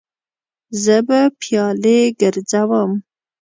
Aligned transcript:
زه 0.83 0.95
به 1.07 1.19
پیالې 1.41 1.99
ګرځوم. 2.19 2.91